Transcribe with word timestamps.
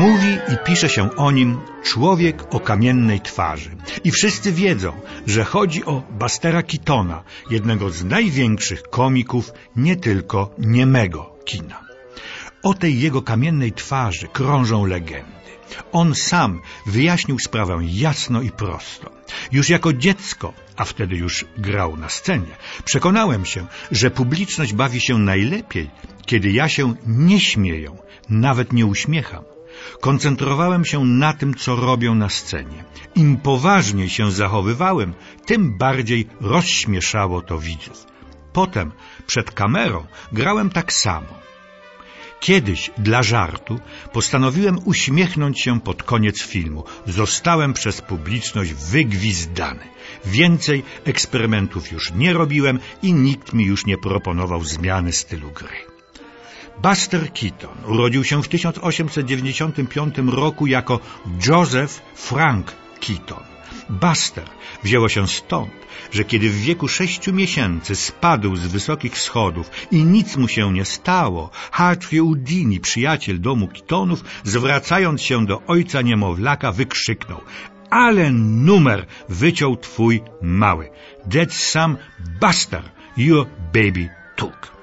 Mówi 0.00 0.38
i 0.52 0.56
pisze 0.64 0.88
się 0.88 1.16
o 1.16 1.30
nim 1.30 1.58
człowiek 1.84 2.54
o 2.54 2.60
kamiennej 2.60 3.20
twarzy. 3.20 3.70
I 4.04 4.10
wszyscy 4.10 4.52
wiedzą, 4.52 5.00
że 5.26 5.44
chodzi 5.44 5.84
o 5.84 6.02
Bastera 6.10 6.62
Keatona, 6.62 7.22
jednego 7.50 7.90
z 7.90 8.04
największych 8.04 8.82
komików 8.82 9.52
nie 9.76 9.96
tylko 9.96 10.54
niemego 10.58 11.36
kina. 11.44 11.80
O 12.62 12.74
tej 12.74 13.00
jego 13.00 13.22
kamiennej 13.22 13.72
twarzy 13.72 14.28
krążą 14.28 14.86
legendy. 14.86 15.50
On 15.92 16.14
sam 16.14 16.60
wyjaśnił 16.86 17.38
sprawę 17.38 17.78
jasno 17.82 18.42
i 18.42 18.50
prosto. 18.50 19.10
Już 19.52 19.68
jako 19.68 19.92
dziecko, 19.92 20.52
a 20.76 20.84
wtedy 20.84 21.16
już 21.16 21.44
grał 21.58 21.96
na 21.96 22.08
scenie, 22.08 22.54
przekonałem 22.84 23.44
się, 23.44 23.66
że 23.90 24.10
publiczność 24.10 24.72
bawi 24.72 25.00
się 25.00 25.18
najlepiej, 25.18 25.90
kiedy 26.26 26.50
ja 26.50 26.68
się 26.68 26.94
nie 27.06 27.40
śmieję, 27.40 27.90
nawet 28.28 28.72
nie 28.72 28.86
uśmiecham. 28.86 29.44
Koncentrowałem 30.00 30.84
się 30.84 31.04
na 31.04 31.32
tym, 31.32 31.54
co 31.54 31.76
robią 31.76 32.14
na 32.14 32.28
scenie. 32.28 32.84
Im 33.14 33.36
poważniej 33.36 34.08
się 34.08 34.32
zachowywałem, 34.32 35.14
tym 35.46 35.78
bardziej 35.78 36.26
rozśmieszało 36.40 37.42
to 37.42 37.58
widzów. 37.58 38.06
Potem, 38.52 38.92
przed 39.26 39.50
kamerą, 39.50 40.06
grałem 40.32 40.70
tak 40.70 40.92
samo. 40.92 41.40
Kiedyś, 42.40 42.90
dla 42.98 43.22
żartu, 43.22 43.80
postanowiłem 44.12 44.78
uśmiechnąć 44.84 45.60
się 45.60 45.80
pod 45.80 46.02
koniec 46.02 46.42
filmu. 46.42 46.84
Zostałem 47.06 47.72
przez 47.72 48.00
publiczność 48.00 48.74
wygwizdany. 48.74 49.84
Więcej 50.24 50.82
eksperymentów 51.04 51.92
już 51.92 52.12
nie 52.12 52.32
robiłem 52.32 52.78
i 53.02 53.12
nikt 53.12 53.52
mi 53.52 53.64
już 53.64 53.86
nie 53.86 53.98
proponował 53.98 54.64
zmiany 54.64 55.12
stylu 55.12 55.50
gry. 55.50 55.89
Buster 56.82 57.32
Keaton 57.32 57.84
urodził 57.86 58.24
się 58.24 58.42
w 58.42 58.48
1895 58.48 60.14
roku 60.18 60.66
jako 60.66 61.00
Joseph 61.46 62.02
Frank 62.14 62.72
Keaton. 63.00 63.44
Buster 63.90 64.44
wzięło 64.82 65.08
się 65.08 65.28
stąd, 65.28 65.70
że 66.12 66.24
kiedy 66.24 66.50
w 66.50 66.60
wieku 66.60 66.88
sześciu 66.88 67.32
miesięcy 67.32 67.96
spadł 67.96 68.56
z 68.56 68.66
wysokich 68.66 69.18
schodów 69.18 69.70
i 69.90 70.04
nic 70.04 70.36
mu 70.36 70.48
się 70.48 70.72
nie 70.72 70.84
stało, 70.84 71.50
Hartley 71.72 72.20
Houdini, 72.20 72.80
przyjaciel 72.80 73.40
domu 73.40 73.68
Keatonów, 73.68 74.24
zwracając 74.44 75.22
się 75.22 75.46
do 75.46 75.62
ojca 75.66 76.02
niemowlaka, 76.02 76.72
wykrzyknął 76.72 77.40
ale 77.90 78.30
numer 78.32 79.06
wyciął 79.28 79.76
twój 79.76 80.22
mały. 80.42 80.90
That's 81.28 81.52
some 81.52 81.96
Buster 82.40 82.82
your 83.16 83.46
baby 83.72 84.08
took. 84.36 84.79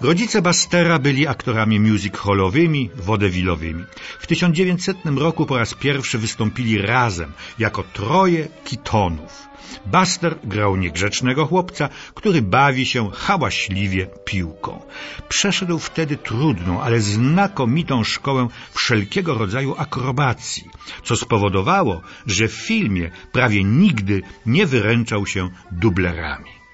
Rodzice 0.00 0.42
Bastera 0.42 0.98
byli 0.98 1.26
aktorami 1.26 1.80
music 1.80 2.16
hallowymi, 2.16 2.90
wodewilowymi. 2.94 3.84
W 4.20 4.26
1900 4.26 4.96
roku 5.16 5.46
po 5.46 5.58
raz 5.58 5.74
pierwszy 5.74 6.18
wystąpili 6.18 6.78
razem, 6.78 7.32
jako 7.58 7.82
troje 7.82 8.48
kitonów. 8.64 9.46
Buster 9.86 10.38
grał 10.44 10.76
niegrzecznego 10.76 11.46
chłopca, 11.46 11.88
który 12.14 12.42
bawi 12.42 12.86
się 12.86 13.10
hałaśliwie 13.10 14.06
piłką. 14.24 14.82
Przeszedł 15.28 15.78
wtedy 15.78 16.16
trudną, 16.16 16.82
ale 16.82 17.00
znakomitą 17.00 18.04
szkołę 18.04 18.48
wszelkiego 18.72 19.34
rodzaju 19.34 19.74
akrobacji, 19.78 20.64
co 21.04 21.16
spowodowało, 21.16 22.02
że 22.26 22.48
w 22.48 22.52
filmie 22.52 23.10
prawie 23.32 23.64
nigdy 23.64 24.22
nie 24.46 24.66
wyręczał 24.66 25.26
się 25.26 25.50
dublerami. 25.72 26.65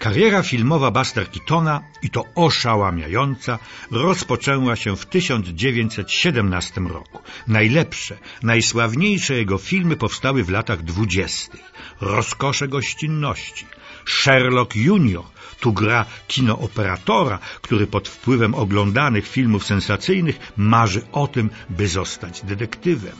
Kariera 0.00 0.42
filmowa 0.42 0.90
Buster 0.90 1.30
Keatona, 1.30 1.80
i 2.02 2.10
to 2.10 2.24
oszałamiająca, 2.34 3.58
rozpoczęła 3.90 4.76
się 4.76 4.96
w 4.96 5.06
1917 5.06 6.80
roku. 6.80 7.22
Najlepsze, 7.46 8.18
najsławniejsze 8.42 9.34
jego 9.34 9.58
filmy 9.58 9.96
powstały 9.96 10.44
w 10.44 10.50
latach 10.50 10.82
dwudziestych. 10.82 11.72
Rozkosze 12.00 12.68
gościnności, 12.68 13.66
Sherlock 14.06 14.76
Junior, 14.76 15.24
tu 15.60 15.72
gra 15.72 16.06
kinooperatora, 16.28 17.38
który 17.60 17.86
pod 17.86 18.08
wpływem 18.08 18.54
oglądanych 18.54 19.28
filmów 19.28 19.64
sensacyjnych 19.64 20.52
marzy 20.56 21.02
o 21.12 21.26
tym, 21.26 21.50
by 21.70 21.88
zostać 21.88 22.42
detektywem. 22.44 23.16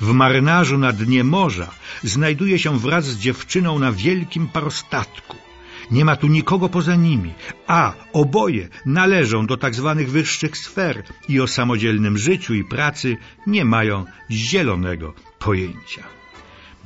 W 0.00 0.12
marynarzu 0.12 0.78
na 0.78 0.92
dnie 0.92 1.24
morza 1.24 1.70
znajduje 2.02 2.58
się 2.58 2.78
wraz 2.78 3.04
z 3.04 3.18
dziewczyną 3.18 3.78
na 3.78 3.92
wielkim 3.92 4.48
parostatku. 4.48 5.45
Nie 5.90 6.04
ma 6.04 6.16
tu 6.16 6.26
nikogo 6.26 6.68
poza 6.68 6.96
nimi, 6.96 7.34
a 7.66 7.92
oboje 8.12 8.68
należą 8.86 9.46
do 9.46 9.56
tak 9.56 9.74
zwanych 9.74 10.10
wyższych 10.10 10.56
sfer 10.56 11.02
i 11.28 11.40
o 11.40 11.46
samodzielnym 11.46 12.18
życiu 12.18 12.54
i 12.54 12.64
pracy 12.64 13.16
nie 13.46 13.64
mają 13.64 14.04
zielonego 14.30 15.14
pojęcia. 15.38 16.02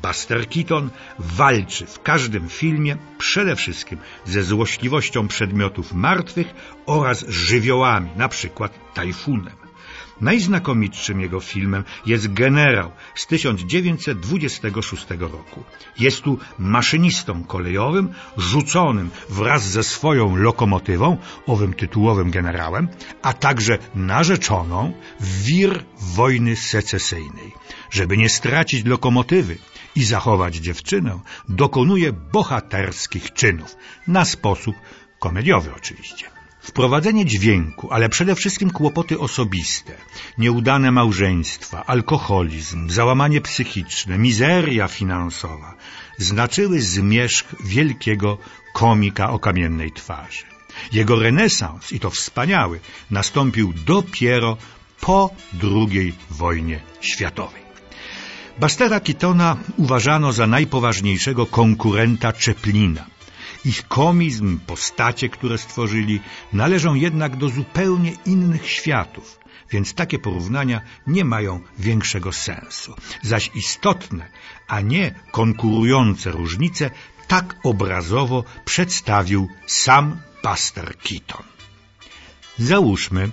Buster 0.02 0.48
Keaton 0.48 0.90
walczy 1.18 1.86
w 1.86 2.02
każdym 2.02 2.48
filmie 2.48 2.96
przede 3.18 3.56
wszystkim 3.56 3.98
ze 4.24 4.42
złośliwością 4.42 5.28
przedmiotów 5.28 5.92
martwych 5.92 6.54
oraz 6.86 7.24
żywiołami, 7.28 8.10
na 8.16 8.28
przykład 8.28 8.94
tajfunem. 8.94 9.69
Najznakomitszym 10.20 11.20
jego 11.20 11.40
filmem 11.40 11.84
jest 12.06 12.32
Generał 12.32 12.90
z 13.14 13.26
1926 13.26 15.06
roku. 15.18 15.64
Jest 15.98 16.22
tu 16.22 16.38
maszynistą 16.58 17.44
kolejowym, 17.44 18.12
rzuconym 18.36 19.10
wraz 19.28 19.68
ze 19.68 19.82
swoją 19.82 20.36
lokomotywą, 20.36 21.16
owym 21.46 21.74
tytułowym 21.74 22.30
generałem, 22.30 22.88
a 23.22 23.32
także 23.32 23.78
narzeczoną 23.94 24.92
w 25.20 25.42
wir 25.42 25.84
wojny 26.00 26.56
secesyjnej. 26.56 27.52
Żeby 27.90 28.16
nie 28.16 28.28
stracić 28.28 28.84
lokomotywy 28.84 29.58
i 29.96 30.04
zachować 30.04 30.56
dziewczynę, 30.56 31.20
dokonuje 31.48 32.12
bohaterskich 32.12 33.32
czynów, 33.32 33.76
na 34.06 34.24
sposób 34.24 34.76
komediowy 35.18 35.70
oczywiście. 35.76 36.39
Wprowadzenie 36.60 37.26
dźwięku, 37.26 37.92
ale 37.92 38.08
przede 38.08 38.34
wszystkim 38.34 38.70
kłopoty 38.70 39.18
osobiste, 39.18 39.92
nieudane 40.38 40.90
małżeństwa, 40.90 41.86
alkoholizm, 41.86 42.90
załamanie 42.90 43.40
psychiczne, 43.40 44.18
mizeria 44.18 44.88
finansowa 44.88 45.74
znaczyły 46.18 46.80
zmierzch 46.80 47.54
wielkiego 47.64 48.38
komika 48.74 49.30
o 49.30 49.38
kamiennej 49.38 49.92
twarzy. 49.92 50.44
Jego 50.92 51.16
renesans, 51.16 51.92
i 51.92 52.00
to 52.00 52.10
wspaniały, 52.10 52.80
nastąpił 53.10 53.72
dopiero 53.72 54.56
po 55.00 55.30
II 55.62 56.14
wojnie 56.30 56.80
światowej. 57.00 57.62
Bastera 58.58 59.00
Keatona 59.00 59.56
uważano 59.76 60.32
za 60.32 60.46
najpoważniejszego 60.46 61.46
konkurenta 61.46 62.32
Czeplina– 62.32 63.04
ich 63.64 63.88
komizm, 63.88 64.58
postacie, 64.66 65.28
które 65.28 65.58
stworzyli, 65.58 66.20
należą 66.52 66.94
jednak 66.94 67.36
do 67.36 67.48
zupełnie 67.48 68.12
innych 68.26 68.70
światów, 68.70 69.38
więc 69.70 69.94
takie 69.94 70.18
porównania 70.18 70.80
nie 71.06 71.24
mają 71.24 71.60
większego 71.78 72.32
sensu. 72.32 72.94
Zaś 73.22 73.50
istotne, 73.54 74.28
a 74.68 74.80
nie 74.80 75.14
konkurujące 75.30 76.30
różnice, 76.30 76.90
tak 77.28 77.56
obrazowo 77.64 78.44
przedstawił 78.64 79.48
sam 79.66 80.20
Buster 80.42 80.96
Keaton. 80.98 81.46
Załóżmy, 82.58 83.30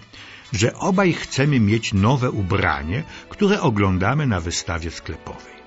że 0.54 0.74
obaj 0.74 1.14
chcemy 1.14 1.60
mieć 1.60 1.94
nowe 1.94 2.32
ubranie, 2.32 3.04
które 3.30 3.62
oglądamy 3.62 4.28
na 4.28 4.40
wystawie 4.40 4.92
sklepowej. 4.92 5.58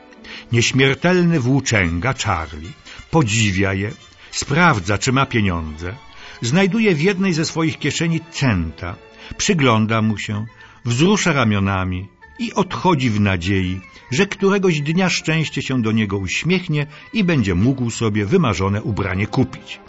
Nieśmiertelny 0.53 1.41
włóczęga 1.41 2.15
Charlie 2.15 2.73
podziwia 3.11 3.73
je, 3.75 3.91
Sprawdza, 4.31 4.99
czy 4.99 5.13
ma 5.13 5.27
pieniądze. 5.27 5.95
Znajduje 6.43 6.95
w 6.95 7.03
jednej 7.03 7.33
ze 7.33 7.45
swoich 7.45 7.79
kieszeni 7.79 8.21
centa. 8.31 8.97
Przygląda 9.37 10.03
mu 10.03 10.19
się, 10.19 10.47
wzrusza 10.85 11.33
ramionami 11.33 12.09
i 12.39 12.55
odchodzi 12.55 13.11
w 13.11 13.21
nadziei, 13.21 13.81
że 14.11 14.27
któregoś 14.27 14.81
dnia 14.81 15.09
szczęście 15.11 15.63
się 15.63 15.83
do 15.83 15.93
niego 15.93 16.19
uśmiechnie 16.19 16.87
i 17.13 17.25
będzie 17.25 17.55
mógł 17.55 17.91
sobie 17.91 18.27
wymarzone 18.27 18.83
ubranie 18.83 19.27
kupić. 19.27 19.81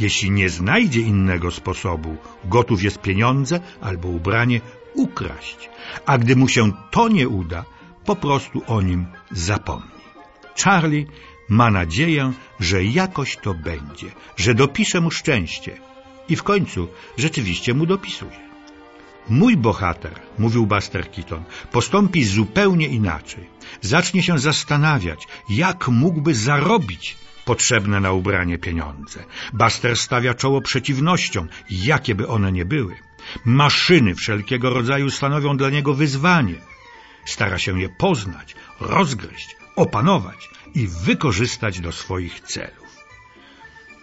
Jeśli 0.00 0.30
nie 0.30 0.48
znajdzie 0.48 1.00
innego 1.00 1.50
sposobu, 1.50 2.16
gotów 2.44 2.82
jest 2.82 3.00
pieniądze 3.00 3.60
albo 3.80 4.08
ubranie 4.08 4.60
ukraść, 4.94 5.70
a 6.06 6.18
gdy 6.18 6.36
mu 6.36 6.48
się 6.48 6.72
to 6.90 7.08
nie 7.08 7.28
uda, 7.28 7.64
po 8.04 8.16
prostu 8.16 8.62
o 8.66 8.82
nim 8.82 9.06
zapomni. 9.30 9.92
Charlie 10.64 11.06
ma 11.58 11.70
nadzieję, 11.70 12.32
że 12.60 12.84
jakoś 12.84 13.36
to 13.36 13.54
będzie, 13.54 14.10
że 14.36 14.54
dopisze 14.54 15.00
mu 15.00 15.10
szczęście 15.10 15.72
i 16.28 16.36
w 16.36 16.42
końcu 16.42 16.88
rzeczywiście 17.18 17.74
mu 17.74 17.86
dopisuje. 17.86 18.40
Mój 19.28 19.56
bohater, 19.56 20.16
mówił 20.38 20.66
Buster 20.66 21.10
Keaton, 21.10 21.44
postąpi 21.72 22.24
zupełnie 22.24 22.86
inaczej. 22.86 23.44
Zacznie 23.80 24.22
się 24.22 24.38
zastanawiać, 24.38 25.20
jak 25.48 25.88
mógłby 25.88 26.34
zarobić 26.34 27.16
potrzebne 27.44 28.00
na 28.00 28.12
ubranie 28.12 28.58
pieniądze. 28.58 29.24
Buster 29.52 29.96
stawia 29.96 30.34
czoło 30.34 30.60
przeciwnościom, 30.60 31.48
jakie 31.70 32.14
by 32.14 32.28
one 32.28 32.52
nie 32.52 32.64
były. 32.64 32.94
Maszyny 33.44 34.14
wszelkiego 34.14 34.70
rodzaju 34.70 35.10
stanowią 35.10 35.56
dla 35.56 35.70
niego 35.70 35.94
wyzwanie. 35.94 36.58
Stara 37.24 37.58
się 37.58 37.80
je 37.80 37.88
poznać, 37.88 38.54
rozgryźć, 38.80 39.61
opanować 39.76 40.50
i 40.74 40.88
wykorzystać 40.88 41.80
do 41.80 41.92
swoich 41.92 42.40
celów. 42.40 42.96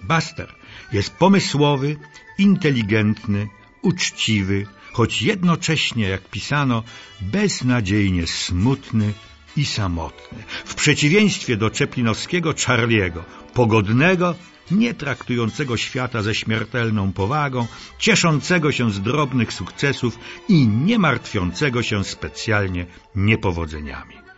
Buster 0.04 0.56
jest 0.92 1.14
pomysłowy, 1.14 1.96
inteligentny, 2.38 3.48
uczciwy, 3.82 4.66
choć 4.94 5.22
jednocześnie, 5.22 6.08
jak 6.08 6.22
pisano, 6.22 6.84
beznadziejnie 7.22 8.28
smutny 8.28 9.14
i 9.58 9.66
samotny. 9.66 10.38
W 10.66 10.76
przeciwieństwie 10.76 11.58
do 11.58 11.70
czeplinowskiego 11.70 12.54
Charliego, 12.66 13.24
pogodnego, 13.54 14.36
nie 14.72 14.94
traktującego 14.94 15.78
świata 15.78 16.22
ze 16.22 16.36
śmiertelną 16.36 17.14
powagą, 17.14 17.68
cieszącego 18.00 18.72
się 18.72 18.92
z 18.92 19.02
drobnych 19.02 19.54
sukcesów 19.54 20.20
i 20.50 20.68
nie 20.68 21.00
martwiącego 21.00 21.84
się 21.84 22.04
specjalnie 22.04 22.86
niepowodzeniami. 23.16 24.29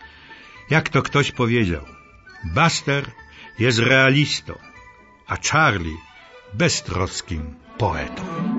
Jak 0.71 0.89
to 0.89 1.01
ktoś 1.01 1.31
powiedział, 1.31 1.85
Buster 2.55 3.03
jest 3.59 3.79
realistą, 3.79 4.53
a 5.27 5.37
Charlie 5.37 5.97
beztroskim 6.53 7.55
poetą. 7.77 8.50